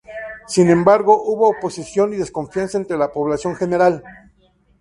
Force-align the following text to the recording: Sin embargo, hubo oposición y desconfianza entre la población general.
Sin 0.47 0.71
embargo, 0.71 1.21
hubo 1.25 1.49
oposición 1.49 2.11
y 2.11 2.15
desconfianza 2.17 2.75
entre 2.79 2.97
la 2.97 3.11
población 3.11 3.55
general. 3.55 4.01